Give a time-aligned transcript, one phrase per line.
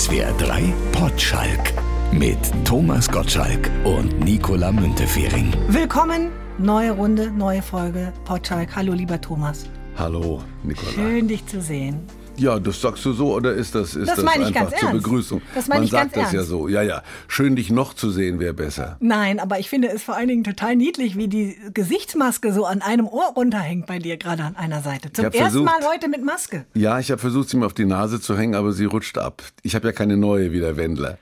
[0.00, 1.74] SWR 3 Potschalk
[2.10, 5.52] mit Thomas Gottschalk und Nicola Müntefering.
[5.68, 8.10] Willkommen, neue Runde, neue Folge.
[8.24, 8.74] Potschalk.
[8.74, 9.66] Hallo, lieber Thomas.
[9.98, 10.90] Hallo, Nicola.
[10.92, 12.06] Schön, dich zu sehen.
[12.40, 14.80] Ja, das sagst du so oder ist das, ist Das das, meine ich einfach ganz
[14.80, 15.02] zur ernst.
[15.04, 15.42] Begrüßung?
[15.54, 16.50] Das meine Man ich sagt ganz das ja ernst.
[16.50, 16.68] so.
[16.68, 17.02] Ja, ja.
[17.28, 18.96] Schön, dich noch zu sehen wäre besser.
[19.00, 22.80] Nein, aber ich finde es vor allen Dingen total niedlich, wie die Gesichtsmaske so an
[22.82, 25.12] einem Ohr runterhängt bei dir, gerade an einer Seite.
[25.12, 26.64] Zum ersten versucht- Mal heute mit Maske.
[26.74, 29.42] Ja, ich habe versucht, sie mir auf die Nase zu hängen, aber sie rutscht ab.
[29.62, 31.18] Ich habe ja keine neue wie der Wendler.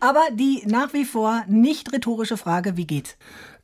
[0.00, 3.16] Aber die nach wie vor nicht rhetorische Frage, wie geht's?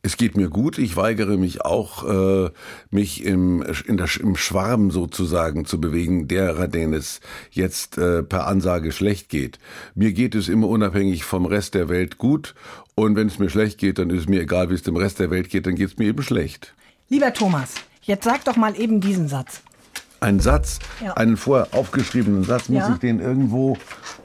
[0.02, 0.78] Es geht mir gut.
[0.78, 2.08] Ich weigere mich auch,
[2.46, 2.50] äh,
[2.90, 8.46] mich im, in der, im Schwarm sozusagen zu bewegen, derer, denen es jetzt äh, per
[8.46, 9.58] Ansage schlecht geht.
[9.94, 12.54] Mir geht es immer unabhängig vom Rest der Welt gut.
[12.94, 15.18] Und wenn es mir schlecht geht, dann ist es mir egal, wie es dem Rest
[15.18, 16.74] der Welt geht, dann geht es mir eben schlecht.
[17.10, 19.60] Lieber Thomas, jetzt sag doch mal eben diesen Satz.
[20.20, 21.14] Ein Satz, Ja.
[21.14, 22.92] einen vorher aufgeschriebenen Satz, muss Ja.
[22.94, 23.76] ich den irgendwo,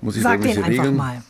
[0.02, 0.96] muss ich Sag den einfach Regeln?
[0.96, 1.22] mal.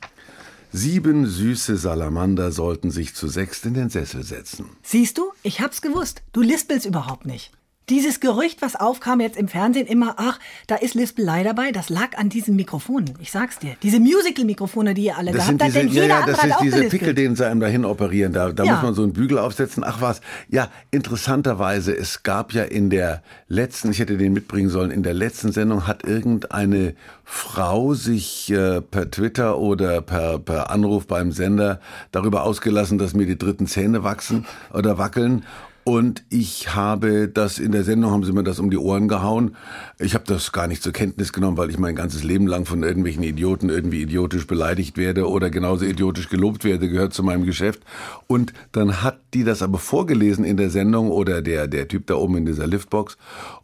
[0.72, 4.66] Sieben süße Salamander sollten sich zu sechst in den Sessel setzen.
[4.84, 6.23] Siehst du, ich hab's gewusst.
[6.34, 7.52] Du lispelst überhaupt nicht.
[7.89, 12.17] Dieses Gerücht, was aufkam jetzt im Fernsehen, immer, ach, da ist Lispelei dabei, das lag
[12.17, 13.14] an diesen Mikrofonen.
[13.19, 13.75] Ich sag's dir.
[13.83, 16.45] Diese Musical-Mikrofone, die ihr alle Das sind habt, diese, denn ja, jeder ja, andere das
[16.45, 16.92] ist diese gelispelt.
[17.02, 18.33] Pickel, den sie einem dahin operieren.
[18.33, 18.73] Da, da Ja.
[18.73, 19.83] muss man so einen Bügel aufsetzen.
[19.86, 20.22] Ach was.
[20.50, 25.14] Ja, interessanterweise, es gab ja in der letzten, ich hätte den mitbringen sollen, in der
[25.14, 31.80] letzten Sendung hat irgendeine Frau sich äh, per Twitter oder per, per Anruf beim Sender
[32.11, 35.45] darüber ausgelassen, dass mir die dritten Zähne wachsen oder wackeln.
[35.88, 39.55] Und ich habe das in der Sendung, haben sie mir das um die Ohren gehauen.
[40.00, 42.81] Ich habe das gar nicht zur Kenntnis genommen, weil ich mein ganzes Leben lang von
[42.81, 47.83] irgendwelchen Idioten irgendwie idiotisch beleidigt werde oder genauso idiotisch gelobt werde, gehört zu meinem Geschäft.
[48.25, 52.16] Und dann hat die das aber vorgelesen in der Sendung oder der, der Typ da
[52.16, 53.16] oben in dieser Liftbox.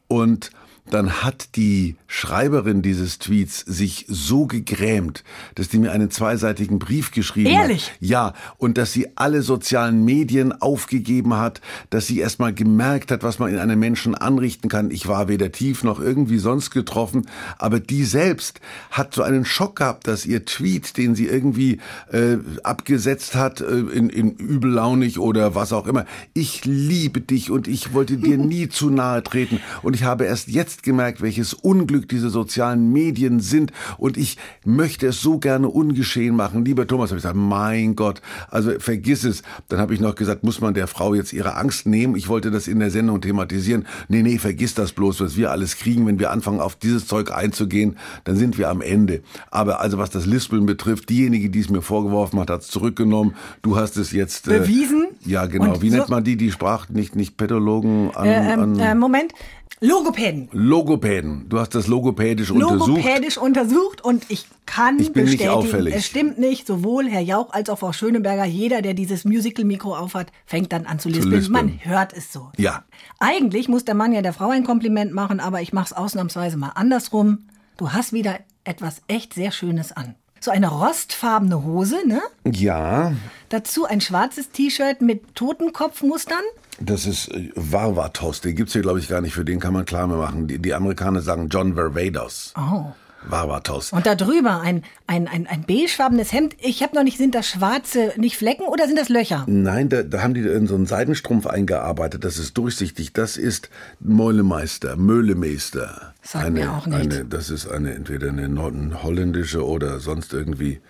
[0.08, 0.52] Und
[0.90, 5.24] dann hat die Schreiberin dieses Tweets sich so gegrämt,
[5.56, 7.92] dass die mir einen zweiseitigen Brief geschrieben Ehrlich?
[7.92, 7.98] hat.
[8.02, 13.40] Ja, und dass sie alle sozialen Medien aufgegeben hat, dass sie erstmal gemerkt hat, was
[13.40, 14.92] man in einem Menschen anrichten kann.
[14.92, 17.28] Ich war weder tief noch irgendwie sonst getroffen,
[17.58, 18.60] aber die selbst
[18.90, 21.80] hat so einen Schock gehabt, dass ihr Tweet, den sie irgendwie
[22.12, 27.68] äh, abgesetzt hat, äh, in, in übellaunig oder was auch immer, ich liebe dich und
[27.68, 32.08] ich wollte dir nie zu nahe treten und ich habe erst jetzt gemerkt, welches Unglück
[32.10, 36.66] diese sozialen Medien sind und ich möchte es so gerne ungeschehen machen.
[36.66, 39.44] Lieber Thomas, habe ich gesagt, mein Gott, also vergiss es.
[39.68, 42.16] Dann habe ich noch gesagt, muss man der Frau jetzt ihre Angst nehmen?
[42.16, 43.86] Ich wollte das in der Sendung thematisieren.
[44.08, 47.32] Nee, nee, vergiss das bloß, was wir alles kriegen, wenn wir anfangen, auf dieses Zeug
[47.32, 49.22] einzugehen, dann sind wir am Ende.
[49.50, 53.36] Aber also was das Lispeln betrifft, diejenige, die es mir vorgeworfen hat, hat es zurückgenommen.
[53.62, 55.08] Du hast es jetzt äh, Bewiesen?
[55.26, 55.74] Ja, genau.
[55.74, 58.80] Und Wie so- nennt man die, die Sprach nicht nicht Päthologen an, Äh, ähm, an
[58.80, 59.34] äh, Moment.
[59.80, 60.48] Logopäden.
[60.52, 61.50] Logopäden.
[61.50, 62.88] Du hast das logopädisch untersucht.
[62.88, 65.96] Logopädisch untersucht und ich kann Ich bin nicht bestätigen, auffällig.
[65.96, 66.68] es stimmt nicht.
[66.68, 71.00] Sowohl Herr Jauch als auch Frau Schöneberger, jeder, der dieses Musical-Mikro aufhat, fängt dann an
[71.00, 71.32] zu lispeln.
[71.32, 71.52] lispeln.
[71.66, 72.52] Man hört es so.
[72.58, 72.84] Ja.
[73.20, 76.58] Eigentlich muss der Mann ja der Frau ein Kompliment machen, aber ich mache es ausnahmsweise
[76.58, 77.48] mal andersrum.
[77.78, 80.14] Du hast wieder etwas echt sehr Schönes an.
[80.40, 82.22] So eine rostfarbene Hose, ne?
[82.46, 83.14] Ja,
[83.50, 86.42] Dazu ein schwarzes T-Shirt mit Totenkopfmustern.
[86.84, 89.86] Das ist äh, Varvatos, den gibt's hier glaube ich gar nicht, für den kann man
[89.86, 90.48] Klame machen.
[90.48, 92.54] Die, die Amerikaner sagen John Barbados.
[92.58, 92.86] Oh.
[93.24, 93.94] Varvatos.
[93.94, 96.56] Und da drüber ein, ein, ein, ein beigefarbenes Hemd.
[96.60, 99.44] Ich habe noch nicht, sind das schwarze, nicht Flecken oder sind das Löcher?
[99.48, 103.14] Nein, da, da haben die in so einen Seidenstrumpf eingearbeitet, das ist durchsichtig.
[103.14, 106.16] Das ist Meulemeister, Möhlemeister.
[106.24, 107.16] Sagt eine, mir auch nichts.
[107.16, 110.82] Eine, das ist eine entweder eine nord- holländische oder sonst irgendwie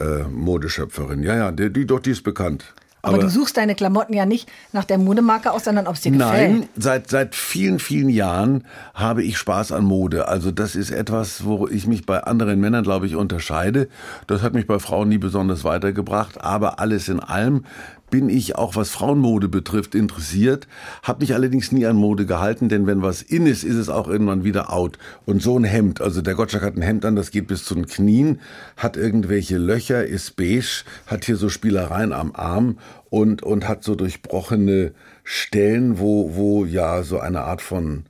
[0.00, 1.22] äh, Modeschöpferin.
[1.22, 2.72] Ja, ja, die, die, doch, die ist bekannt.
[3.04, 6.12] Aber, du suchst deine Klamotten ja nicht nach der Modemarke aus, sondern ob es dir
[6.12, 6.68] Nein, gefällt.
[6.76, 10.28] seit, seit vielen, vielen Jahren habe ich Spaß an Mode.
[10.28, 13.88] Also das ist etwas, wo ich mich bei anderen Männern, glaube ich, unterscheide.
[14.26, 16.40] Das hat mich bei Frauen nie besonders weitergebracht.
[16.40, 17.64] Aber alles in allem
[18.14, 20.68] bin ich auch, was Frauenmode betrifft, interessiert.
[21.02, 24.06] Habe mich allerdings nie an Mode gehalten, denn wenn was in ist, ist es auch
[24.06, 24.98] irgendwann wieder out.
[25.24, 27.74] Und so ein Hemd, also der Gottschalk hat ein Hemd an, das geht bis zu
[27.74, 28.38] den Knien,
[28.76, 32.78] hat irgendwelche Löcher, ist beige, hat hier so Spielereien am Arm
[33.10, 34.92] und, und hat so durchbrochene
[35.24, 38.04] Stellen, wo, wo ja so eine Art von,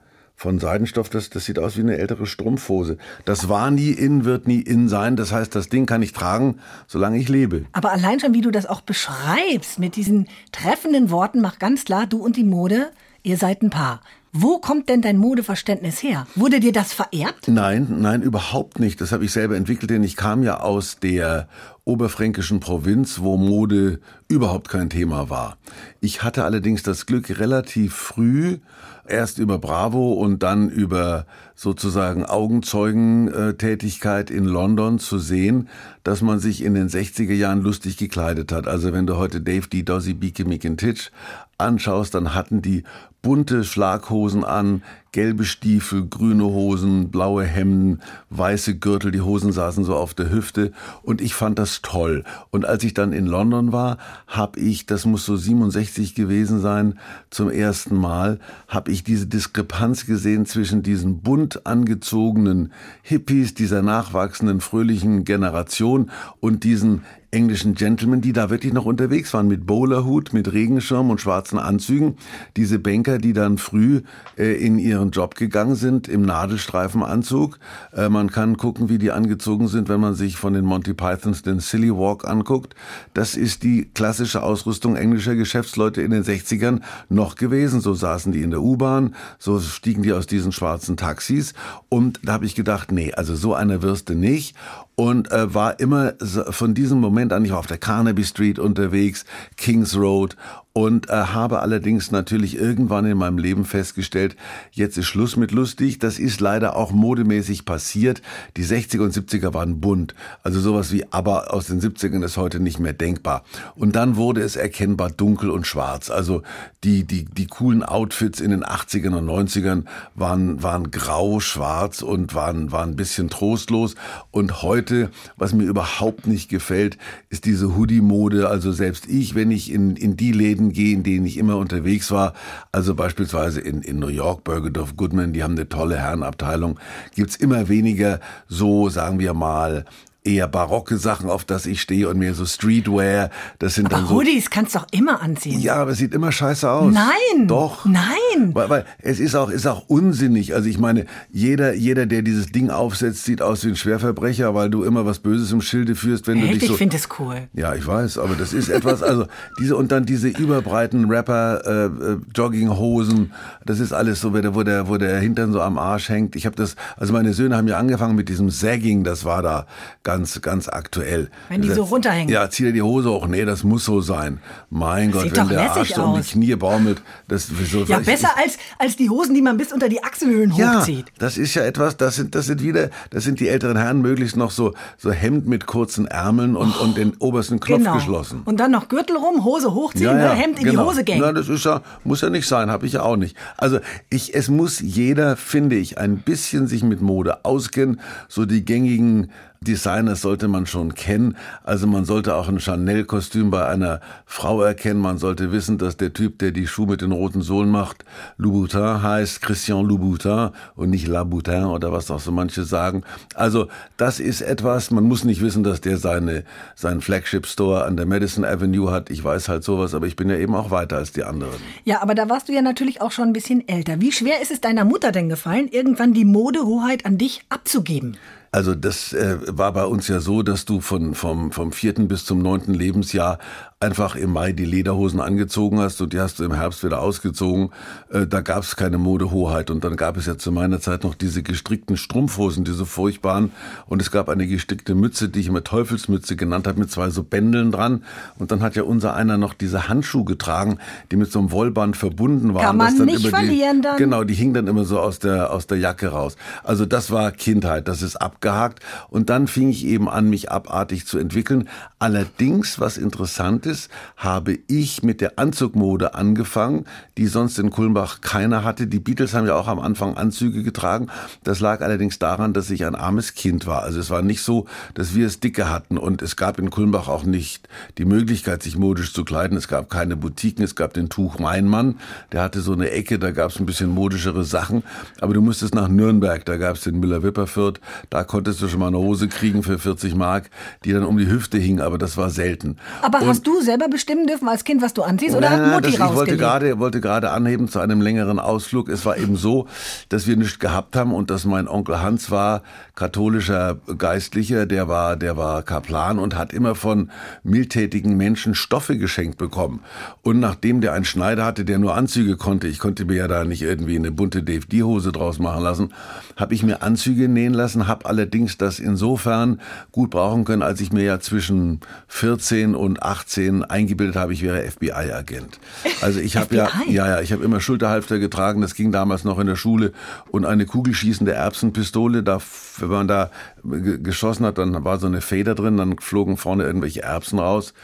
[0.45, 2.99] von Seidenstoff, das, das sieht aus wie eine ältere Strumpfhose.
[3.25, 5.17] Das war nie in, wird nie in sein.
[5.17, 7.65] Das heißt, das Ding kann ich tragen, solange ich lebe.
[7.73, 12.07] Aber allein schon, wie du das auch beschreibst, mit diesen treffenden Worten, macht ganz klar,
[12.07, 12.91] du und die Mode,
[13.23, 14.03] ihr seid ein Paar.
[14.35, 16.27] Wo kommt denn dein Modeverständnis her?
[16.35, 17.49] Wurde dir das vererbt?
[17.49, 19.01] Nein, nein, überhaupt nicht.
[19.01, 21.49] Das habe ich selber entwickelt, denn ich kam ja aus der
[21.85, 25.59] oberfränkischen Provinz, wo Mode überhaupt kein Thema war.
[26.01, 28.59] Ich hatte allerdings das Glück, relativ früh
[29.07, 35.69] erst über Bravo und dann über sozusagen Augenzeugentätigkeit in London zu sehen,
[36.05, 38.67] dass man sich in den 60er Jahren lustig gekleidet hat.
[38.67, 39.83] Also wenn du heute Dave D.
[39.83, 41.11] Dozzy Beaky Titch
[41.59, 42.85] anschaust, dann hatten die
[43.21, 44.83] bunte Schlaghosen an,
[45.15, 48.01] gelbe Stiefel, grüne Hosen, blaue Hemden,
[48.31, 50.73] weiße Gürtel, die Hosen saßen so auf der Hüfte
[51.03, 52.25] und ich fand das toll.
[52.51, 56.99] Und als ich dann in London war, habe ich, das muss so 67 gewesen sein,
[57.31, 62.73] zum ersten Mal, habe ich diese Diskrepanz gesehen zwischen diesen bunt angezogenen
[63.03, 66.11] Hippies dieser nachwachsenden fröhlichen Generation
[66.41, 71.21] und diesen englischen Gentlemen, die da wirklich noch unterwegs waren mit Bowlerhut, mit Regenschirm und
[71.21, 72.17] schwarzen Anzügen.
[72.57, 74.03] Diese Banker, die dann früh
[74.39, 77.59] äh, in ihren Job gegangen sind im Nadelstreifenanzug.
[77.93, 81.43] Äh, man kann gucken, wie die angezogen sind, wenn man sich von den Monty Pythons
[81.43, 82.75] den Silly Walk anguckt.
[83.13, 87.81] Das ist die klassische Ausrüstung englischer Geschäftsleute in den 60ern noch gewesen.
[87.81, 91.53] So saßen die in der U-Bahn, so stiegen die aus diesen schwarzen Taxis.
[91.89, 94.55] Und da habe ich gedacht, nee, also so einer wirst du nicht
[94.97, 96.15] und äh, war immer
[96.51, 99.25] von diesem Moment an, ich war auf der Carnaby Street unterwegs,
[99.57, 100.37] Kings Road
[100.77, 104.35] und äh, habe allerdings natürlich irgendwann in meinem Leben festgestellt,
[104.73, 106.01] jetzt ist Schluss mit lustig.
[106.01, 108.23] Das ist leider auch modemäßig passiert.
[108.57, 110.17] Die 60er und 70er waren bunt.
[110.43, 113.45] Also sowas wie aber aus den 70ern ist heute nicht mehr denkbar.
[113.77, 116.11] Und dann wurde es erkennbar dunkel und schwarz.
[116.11, 116.43] Also
[116.83, 119.85] die, die, die coolen Outfits in den 80ern und 90ern
[120.17, 123.95] waren, waren grau, schwarz und waren, waren ein bisschen trostlos.
[124.33, 126.99] Und heute, was mir überhaupt nicht gefällt,
[127.31, 128.49] ist diese Hoodie-Mode.
[128.49, 131.57] Also selbst ich, wenn ich in, in die Läden Läden gehe, in denen ich immer
[131.57, 132.35] unterwegs war.
[132.73, 136.79] Also beispielsweise in, in New York, Bergedorf Goodman, die haben eine tolle Herrenabteilung.
[137.15, 139.85] Gibt's immer weniger so, sagen wir mal,
[140.25, 143.29] eher barocke Sachen, auf das ich stehe und mehr so Streetwear.
[143.59, 144.15] Das sind aber dann so.
[144.15, 145.61] Hoodies kannst du doch immer anziehen.
[145.61, 146.93] Ja, aber es sieht immer scheiße aus.
[146.93, 147.47] Nein.
[147.47, 147.85] Doch.
[147.85, 148.55] Nein.
[148.55, 150.55] Weil, weil es ist auch, ist auch unsinnig.
[150.55, 154.71] Also ich meine, jeder, jeder, der dieses Ding aufsetzt, sieht aus wie ein Schwerverbrecher, weil
[154.71, 156.55] du immer was Böses im Schilde führst, wenn Echt?
[156.55, 156.73] du dich so.
[156.73, 157.49] Ich finde es cool.
[157.53, 159.27] Ja, ich weiß, aber das ist etwas, also
[159.61, 163.35] diese und dann diese überbreiten Rapper äh, äh, Jogginghosen,
[163.67, 166.35] das ist alles so, wo der, wo der, wo der Hintern so am Arsch hängt.
[166.35, 169.67] Ich habe das, also meine Söhne haben ja angefangen mit diesem Sagging, das war da
[170.03, 171.31] ganz, ganz aktuell.
[171.49, 172.33] Wenn die so runterhängen.
[172.33, 173.27] Ja, zieh dir die Hose hoch.
[173.27, 174.41] Nee, das muss so sein.
[174.71, 176.27] Mein Gott, Sieht wenn der Arsch so um die.
[176.29, 179.89] Knie baumelt, das wieso Ja, ich- besser als, als die Hosen, die man bis unter
[179.89, 181.07] die Achselhöhlen ja, hochzieht.
[181.19, 184.37] das ist ja etwas, das sind, das sind wieder, das sind die älteren Herren möglichst
[184.37, 187.95] noch so, so Hemd mit kurzen Ärmeln und, und den obersten Knopf Genau.
[187.95, 188.43] geschlossen.
[188.45, 190.31] Und dann noch Gürtel rum, Hose hochziehen, ne?
[190.31, 190.87] Hemd in die genau.
[190.91, 191.21] Hose gängen.
[191.23, 193.37] Na, das ist ja, muss ja nicht sein, habe ich ja auch nicht.
[193.57, 193.79] Also
[194.11, 198.01] ich, es muss jeder, finde ich, ein bisschen sich mit Mode auskennen.
[198.29, 199.31] So die gängigen
[199.65, 201.37] Designers sollte man schon kennen.
[201.63, 205.01] Also man sollte auch ein Chanel-Kostüm bei einer Frau erkennen.
[205.01, 208.05] Man sollte wissen, dass der Typ, der die Schuhe mit den roten Sohlen macht,
[208.37, 213.03] Louboutin heißt, Christian Louboutin und nicht Laboutin oder was auch so manche sagen.
[213.35, 216.45] Also das ist etwas, man muss nicht wissen, dass der seine,
[216.75, 219.11] seinen Flagship-Store an der Madison Avenue hat.
[219.11, 221.57] Ich weiß halt sowas, aber ich bin ja eben auch weiter als die anderen.
[221.85, 224.01] Ja, aber da warst du ja natürlich auch schon ein bisschen älter.
[224.01, 228.17] Wie schwer ist es deiner Mutter denn gefallen, irgendwann die Modehoheit an dich abzugeben?
[228.55, 232.25] Also das äh, war bei uns ja so, dass du von, vom, vom vierten bis
[232.25, 233.41] zum neunten Lebensjahr
[233.81, 237.71] einfach im Mai die Lederhosen angezogen hast und die hast du im Herbst wieder ausgezogen.
[238.11, 241.15] Äh, da gab es keine Modehoheit und dann gab es ja zu meiner Zeit noch
[241.15, 243.53] diese gestrickten Strumpfhosen, diese furchtbaren
[243.87, 247.23] und es gab eine gestrickte Mütze, die ich immer Teufelsmütze genannt habe, mit zwei so
[247.23, 248.05] Bändeln dran
[248.39, 250.79] und dann hat ja unser einer noch diese Handschuhe getragen,
[251.11, 252.63] die mit so einem Wollband verbunden waren.
[252.63, 253.97] Kann man dann nicht über die, verlieren dann.
[253.97, 256.37] Genau, die hing dann immer so aus der, aus der Jacke raus.
[256.63, 258.81] Also das war Kindheit, das ist abgehakt.
[259.11, 261.69] Und dann fing ich eben an, mich abartig zu entwickeln.
[261.99, 266.85] Allerdings, was interessant ist, habe ich mit der Anzugmode angefangen,
[267.19, 268.87] die sonst in Kulmbach keiner hatte.
[268.87, 271.09] Die Beatles haben ja auch am Anfang Anzüge getragen.
[271.43, 273.83] Das lag allerdings daran, dass ich ein armes Kind war.
[273.83, 275.99] Also es war nicht so, dass wir es dicke hatten.
[275.99, 277.69] Und es gab in Kulmbach auch nicht
[277.99, 279.57] die Möglichkeit, sich modisch zu kleiden.
[279.57, 280.65] Es gab keine Boutiquen.
[280.65, 281.97] Es gab den Tuch Meinmann.
[282.33, 284.83] Der hatte so eine Ecke, da gab es ein bisschen modischere Sachen.
[285.21, 286.45] Aber du musstest nach Nürnberg.
[286.45, 287.81] Da gab es den Müller-Wipperfürth.
[288.11, 290.51] Da konntest du schon mal eine Hose kriegen für 40 Mark,
[290.85, 291.81] die dann um die Hüfte hing.
[291.81, 292.77] Aber das war selten.
[293.03, 295.37] Aber Und- hast du selber bestimmen dürfen als Kind, was du anziehst?
[295.37, 298.89] Oder Nein, hat Mutti das, ich wollte gerade, wollte gerade anheben zu einem längeren Ausflug.
[298.89, 299.67] Es war eben so,
[300.09, 302.63] dass wir nichts gehabt haben und dass mein Onkel Hans war
[302.95, 307.11] katholischer Geistlicher, der war, der war Kaplan und hat immer von
[307.43, 309.81] mildtätigen Menschen Stoffe geschenkt bekommen.
[310.23, 313.45] Und nachdem der einen Schneider hatte, der nur Anzüge konnte, ich konnte mir ja da
[313.45, 315.93] nicht irgendwie eine bunte DFD-Hose draus machen lassen,
[316.37, 319.61] habe ich mir Anzüge nähen lassen, habe allerdings das insofern
[319.91, 324.63] gut brauchen können, als ich mir ja zwischen 14 und 18 eingebildet habe, ich wäre
[324.63, 325.59] FBI-Agent.
[326.01, 329.39] Also ich habe ja, ja, ja, ich habe immer Schulterhalfter getragen, das ging damals noch
[329.41, 329.93] in der Schule
[330.31, 332.41] und eine kugelschießende Erbsenpistole, da,
[332.89, 333.31] wenn man da
[333.63, 337.75] geschossen hat, dann war so eine Feder drin, dann flogen vorne irgendwelche Erbsen raus.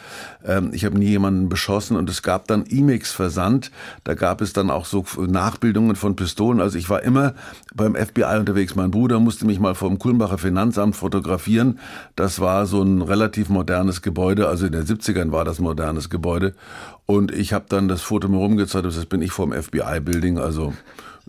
[0.45, 3.71] Ähm, ich habe nie jemanden beschossen und es gab dann Imex-Versand,
[4.05, 6.61] da gab es dann auch so Nachbildungen von Pistolen.
[6.61, 7.35] Also ich war immer
[7.75, 8.75] beim FBI unterwegs.
[8.75, 11.79] Mein Bruder musste mich mal vom Kulmbacher Finanzamt fotografieren.
[12.17, 16.55] Das war so ein relativ modernes Gebäude, also in den 70ern war das modernes Gebäude.
[17.07, 20.75] Und ich habe dann das Foto mir rumgezeigt, das bin ich vom FBI-Building, also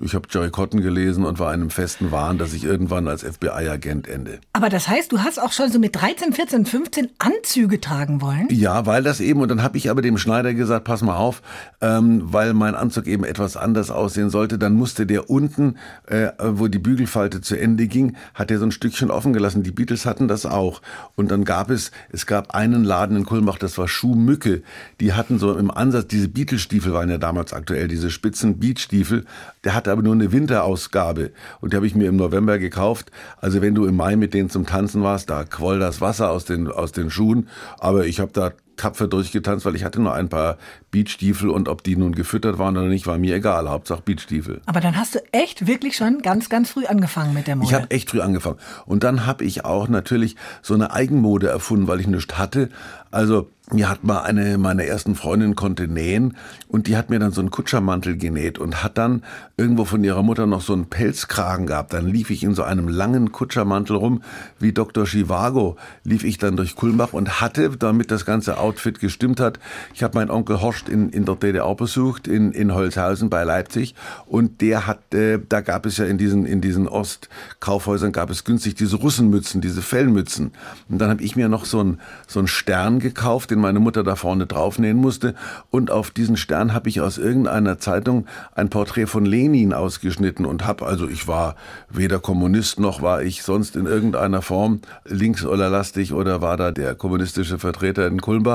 [0.04, 4.08] ich habe Jerry Cotton gelesen und war einem festen Wahn, dass ich irgendwann als FBI-Agent
[4.08, 4.40] ende.
[4.54, 8.48] Aber das heißt, du hast auch schon so mit 13, 14, 15 Anzüge tragen wollen?
[8.50, 11.42] Ja, weil das eben, und dann habe ich aber dem Schneider gesagt, pass mal auf,
[11.82, 15.78] ähm, weil mein Anzug eben etwas anders aussehen sollte, dann musste der unten,
[16.08, 19.64] äh, wo die Bügelfalte zu Ende ging, hat er so ein Stückchen offen gelassen.
[19.64, 20.82] Die Beatles hatten das auch.
[21.16, 24.64] Und dann gab es, es gab einen Laden in Kulmbach, das war Schuhmücke.
[25.00, 29.26] Die hatten so im Ansatz, diese Beatles-Stiefel waren ja damals aktuell, diese spitzen Beatstiefel.
[29.64, 33.12] Der hatte aber nur eine Winterausgabe und die habe ich mir im November gekauft.
[33.38, 36.46] Also wenn du im Mai mit denen zum Tanzen warst, da quoll das Wasser aus
[36.46, 37.48] den, aus den Schuhen.
[37.78, 40.58] Aber ich habe da tapfer durchgetanzt, weil ich hatte nur ein paar
[40.92, 43.70] Beachstiefel und ob die nun gefüttert waren oder nicht, war mir egal.
[43.70, 44.62] Hauptsache Beachstiefel.
[44.66, 47.68] Aber dann hast du echt wirklich schon ganz, ganz früh angefangen mit der Mode.
[47.68, 48.58] Ich habe echt früh angefangen.
[48.86, 52.70] Und dann habe ich auch natürlich so eine Eigenmode erfunden, weil ich nichts hatte.
[53.12, 56.36] Also mir hat mal eine meiner ersten Freundinnen konnte nähen
[56.68, 59.24] und die hat mir dann so einen Kutschermantel genäht und hat dann
[59.58, 61.94] irgendwo von ihrer Mutter noch so einen Pelzkragen gehabt.
[61.94, 64.24] Dann lief ich in so einem langen Kutschermantel rum,
[64.60, 65.06] wie Dr.
[65.06, 69.60] Chivago, lief ich dann durch Kulmbach und hatte, damit das ganze Outfit gestimmt hat,
[69.94, 73.96] ich habe meinen Onkel Horst in, in der DDR besucht, in, in Holzhausen bei Leipzig
[74.26, 78.44] und der hat, äh, da gab es ja in diesen, in diesen Ostkaufhäusern gab es
[78.44, 80.52] günstig diese Russenmützen, diese Fellmützen.
[80.90, 84.04] Und dann habe ich mir noch so einen, so einen Stern gekauft, den meine Mutter
[84.04, 85.36] da vorne draufnähen musste.
[85.70, 88.26] Und auf diesen Stern habe ich aus irgendeiner Zeitung
[88.56, 91.56] ein Porträt von Lenin ausgeschnitten und habe, also ich war
[91.90, 96.72] weder Kommunist noch war ich sonst in irgendeiner Form links oder lastig oder war da
[96.72, 98.51] der kommunistische Vertreter in Kulmbach,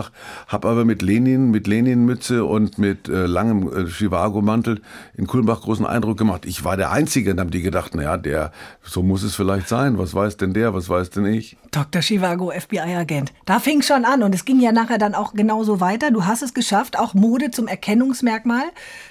[0.48, 4.80] habe aber mit Lenin, mit Lenin-Mütze und mit äh, langem äh, Chivago-Mantel
[5.16, 6.46] in Kulmbach großen Eindruck gemacht.
[6.46, 9.98] Ich war der Einzige, dann haben die gedacht, naja, der, so muss es vielleicht sein.
[9.98, 11.56] Was weiß denn der, was weiß denn ich?
[11.70, 12.00] Dr.
[12.02, 13.32] Chivago, FBI-Agent.
[13.44, 16.10] Da fing schon an und es ging ja nachher dann auch genauso weiter.
[16.10, 18.64] Du hast es geschafft, auch Mode zum Erkennungsmerkmal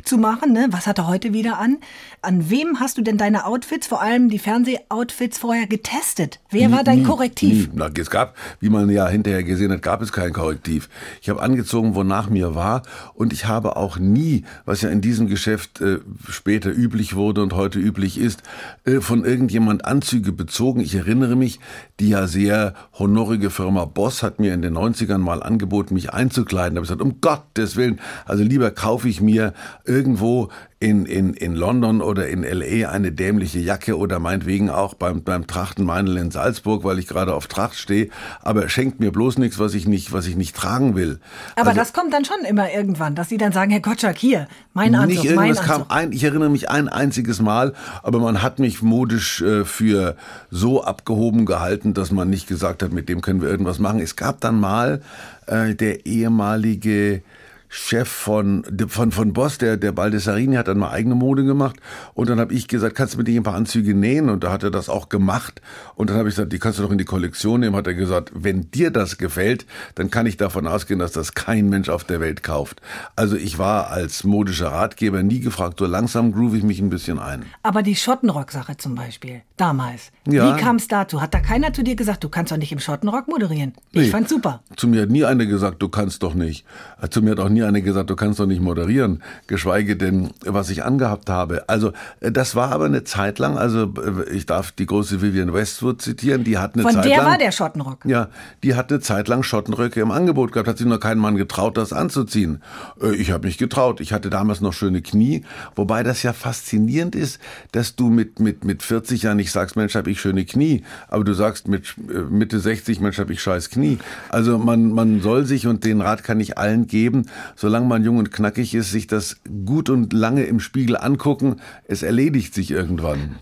[0.03, 0.51] zu machen.
[0.51, 0.67] Ne?
[0.71, 1.77] Was hat er heute wieder an?
[2.21, 6.39] An wem hast du denn deine Outfits, vor allem die Fernsehoutfits, vorher getestet?
[6.49, 7.69] Wer war dein Korrektiv?
[7.73, 10.74] Na, es gab, wie man ja hinterher gesehen hat, gab es kein Korrektiv.
[11.21, 15.27] Ich habe angezogen, wonach mir war und ich habe auch nie, was ja in diesem
[15.27, 18.43] Geschäft äh, später üblich wurde und heute üblich ist,
[18.85, 20.79] äh, von irgendjemand Anzüge bezogen.
[20.79, 21.59] Ich erinnere mich,
[21.99, 26.75] die ja sehr honorige Firma Boss hat mir in den 90ern mal angeboten, mich einzukleiden.
[26.75, 29.53] Da habe ich gesagt, um Gottes Willen, also lieber kaufe ich mir
[29.85, 32.89] irgendwo in, in, in London oder in L.A.
[32.89, 37.47] eine dämliche Jacke oder meinetwegen auch beim, beim Trachtenmeinl in Salzburg, weil ich gerade auf
[37.47, 38.09] Tracht stehe.
[38.41, 41.19] Aber schenkt mir bloß nichts, was ich nicht, was ich nicht tragen will.
[41.55, 44.47] Aber also, das kommt dann schon immer irgendwann, dass sie dann sagen, Herr Gottschalk, hier,
[44.73, 45.91] mein Anzug, nicht mein kam Anzug.
[45.91, 50.17] ein, ich erinnere mich ein einziges Mal, aber man hat mich modisch äh, für
[50.51, 54.01] so abgehoben gehalten, dass man nicht gesagt hat, mit dem können wir irgendwas machen.
[54.01, 55.01] Es gab dann mal
[55.47, 57.21] äh, der ehemalige
[57.67, 61.77] Chef von, von, von Boss, der, der Baldessarini, hat dann mal eigene Mode gemacht.
[62.13, 64.29] Und dann habe ich gesagt, kannst du mir nicht ein paar Anzüge nähen?
[64.29, 65.61] Und da hat er das auch gemacht.
[65.95, 67.75] Und dann habe ich gesagt, die kannst du doch in die Kollektion nehmen.
[67.75, 71.69] Hat er gesagt, wenn dir das gefällt, dann kann ich davon ausgehen, dass das kein
[71.69, 72.81] Mensch auf der Welt kauft.
[73.15, 75.79] Also ich war als modischer Ratgeber nie gefragt.
[75.79, 77.45] So langsam groove ich mich ein bisschen ein.
[77.63, 80.11] Aber die Schottenrock-Sache zum Beispiel, damals.
[80.27, 80.55] Ja.
[80.55, 81.21] Wie kam es dazu?
[81.21, 83.73] Hat da keiner zu dir gesagt, du kannst doch nicht im Schottenrock moderieren?
[83.91, 84.09] Ich nee.
[84.09, 84.63] fand's super.
[84.75, 86.65] Zu mir hat nie einer gesagt, du kannst doch nicht.
[87.09, 90.69] Zu mir hat auch nie einer gesagt, du kannst doch nicht moderieren, geschweige denn, was
[90.69, 91.67] ich angehabt habe.
[91.67, 95.53] Also äh, das war aber eine Zeit lang, also äh, ich darf die große Vivian
[95.53, 97.25] Westwood zitieren, die hat eine Von Zeit der lang...
[97.25, 98.05] war der Schottenrock.
[98.05, 98.29] Ja,
[98.63, 101.77] die hat eine Zeit lang Schottenröcke im Angebot gehabt, hat sich nur kein Mann getraut,
[101.77, 102.61] das anzuziehen.
[103.01, 105.43] Äh, ich habe mich getraut, ich hatte damals noch schöne Knie,
[105.75, 107.39] wobei das ja faszinierend ist,
[107.71, 111.23] dass du mit, mit, mit 40 Jahren nicht sagst, Mensch, habe ich schöne Knie, aber
[111.23, 111.95] du sagst mit
[112.29, 113.97] Mitte 60, Mensch, habe ich scheiß Knie.
[114.29, 118.17] Also man, man soll sich, und den Rat kann ich allen geben, solange man jung
[118.17, 121.57] und knackig ist, sich das gut und lange im Spiegel angucken.
[121.87, 123.37] Es erledigt sich irgendwann.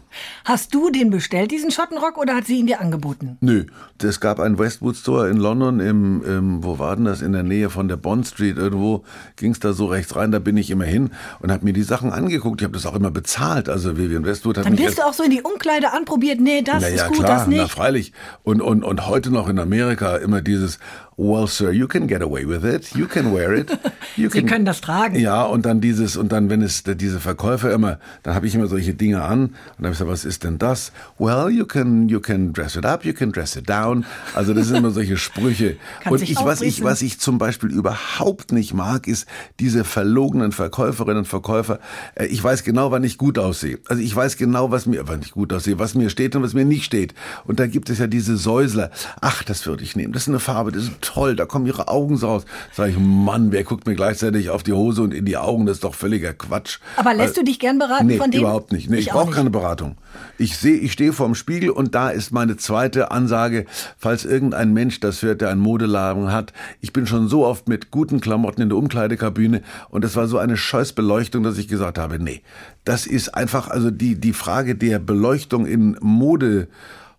[0.45, 3.38] Hast du den bestellt, diesen Schottenrock, oder hat sie ihn dir angeboten?
[3.41, 3.65] Nö,
[4.01, 7.43] es gab einen Westwood Store in London, im, im, wo war denn das, in der
[7.43, 9.03] Nähe von der Bond Street, irgendwo
[9.38, 11.83] ging es da so rechts rein, da bin ich immer hin und habe mir die
[11.83, 12.62] Sachen angeguckt.
[12.62, 15.13] Ich habe das auch immer bezahlt, also Vivian Westwood hat Dann mich wirst du auch
[15.13, 17.60] so in die Umkleide anprobiert, nee, das na ist ja, gut, klar, das nicht.
[17.60, 18.13] Na, freilich.
[18.43, 20.79] Und, und, und heute noch in Amerika immer dieses,
[21.17, 22.95] well, sir, you can get away with it.
[22.95, 23.72] You can wear it.
[24.16, 25.16] You Sie können das tragen.
[25.16, 28.68] Ja, und dann dieses, und dann, wenn es diese Verkäufer immer, dann habe ich immer
[28.68, 30.92] solche Dinge an und dann habe ich gesagt, was ist denn das?
[31.18, 34.06] Well, you can, you can dress it up, you can dress it down.
[34.34, 35.78] Also das sind immer solche Sprüche.
[36.04, 39.28] Kann und ich, was ich, was ich zum Beispiel überhaupt nicht mag, ist
[39.60, 41.80] diese verlogenen Verkäuferinnen und Verkäufer.
[42.16, 43.80] Äh, Ich weiß genau, wann ich gut aussehe.
[43.88, 46.54] Also ich weiß genau, was mir, wann ich gut aussehe, was mir steht und was
[46.54, 47.14] mir nicht steht.
[47.46, 48.92] Und da gibt es ja diese Säusler.
[49.22, 50.14] Ach, das würde ich nehmen.
[50.14, 51.36] Das ist eine Farbe, das ist toll.
[51.36, 52.46] Da kommen ihre Augen so raus.
[52.72, 55.66] Sag ich, Mann, wer guckt mir gleichzeitig auf die Hose und in die Augen?
[55.66, 56.80] Das ist doch völliger Quatsch.
[56.98, 58.44] Aber lässt du dich gern beraten nee, von denen?
[58.44, 58.90] überhaupt nicht.
[58.90, 59.98] Nee, ich, Ich auch brauche keine Beratung.
[60.38, 63.66] Ich sehe, ich stehe vorm Spiegel und da ist meine zweite Ansage,
[63.98, 66.54] falls irgendein Mensch das hört, der einen Modeladen hat.
[66.82, 70.38] Ich bin schon so oft mit guten Klamotten in der Umkleidekabine und das war so
[70.38, 72.42] eine Scheißbeleuchtung, dass ich gesagt habe, nee,
[72.86, 75.98] das ist einfach, also die, die Frage der Beleuchtung in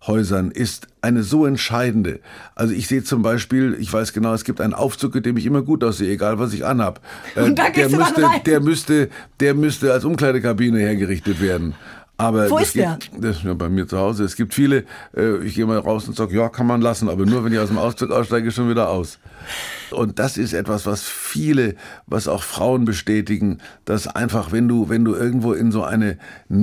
[0.05, 2.19] Modehäusern ist eine so entscheidende.
[2.55, 5.45] Also ich sehe zum Beispiel, ich weiß genau, es gibt einen Aufzug, in dem ich
[5.45, 7.01] immer gut aussehe, egal was ich anhab.
[7.35, 9.09] Äh, Und da der müsste, der müsste,
[9.39, 11.75] der müsste als Umkleidekabine hergerichtet werden.
[12.17, 12.97] Aber Wo das ist der?
[12.99, 14.23] gibt- Das ist ja bei mir zu Hause.
[14.23, 17.25] Es gibt viele, äh, ich gehe mal raus und sage, ja, kann man lassen, aber
[17.25, 19.19] nur wenn ich aus dem Aufzug aussteige, schon wieder aus.
[19.91, 21.75] Und das ist etwas, was viele,
[22.07, 26.17] was auch Frauen bestätigen, dass einfach, wenn du, wenn du irgendwo in so eine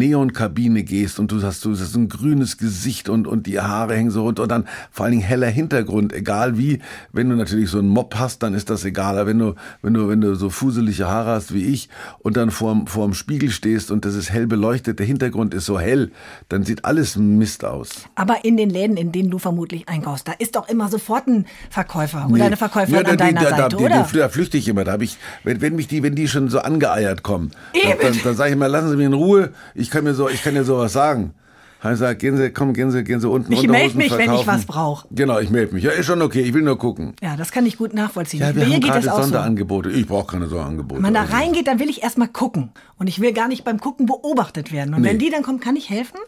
[0.06, 4.11] Neonkabine gehst und du hast, du hast ein grünes Gesicht und, und die Haare hängen
[4.11, 6.80] so runter und dann vor allen Dingen heller Hintergrund, egal wie,
[7.12, 9.16] wenn du natürlich so einen Mob hast, dann ist das egal.
[9.18, 12.50] Aber wenn du, wenn du, wenn du so fuselige Haare hast wie ich und dann
[12.50, 16.11] vorm, vorm Spiegel stehst und das ist hell beleuchtet, der Hintergrund ist so hell,
[16.49, 17.90] dann sieht alles Mist aus.
[18.14, 21.46] Aber in den Läden, in denen du vermutlich einkaufst, da ist doch immer sofort ein
[21.70, 24.08] Verkäufer oder eine Verkäuferin Ja, da- an deiner die- da, Seite, da, oder?
[24.12, 24.84] Da flüchte ich immer.
[24.84, 28.00] Da ich, wenn, wenn mich die, wenn die schon so angeeiert kommen, dann, Eben.
[28.00, 29.50] dann, dann sage ich immer, lassen Sie mich in Ruhe.
[29.75, 31.34] Ich kann mir so, ich kann ja sowas sagen.
[31.84, 34.26] Ich sage, gehen Sie, komm, gehen Sie, gehen Sie unten Ich melde mich, wenn ich
[34.26, 34.46] verkaufen.
[34.46, 35.04] was brauch.
[35.10, 35.82] Genau, ich melde mich.
[35.82, 36.40] Ja, ist schon okay.
[36.42, 37.14] Ich will nur gucken.
[37.20, 38.40] ja, das kann ich gut nachvollziehen.
[38.40, 39.22] Ja, wir Mir haben geht gerade das auch so.
[39.24, 39.90] Sonderangebote.
[39.90, 40.94] Ich brauche keine Sonderangebote.
[40.96, 42.70] Wenn man da Also, reingeht, dann will ich erstmal gucken.
[42.98, 44.94] Und ich will gar nicht beim Gucken beobachtet werden.
[44.94, 45.08] Und Nee.
[45.08, 46.18] wenn die dann kommen, kann ich helfen?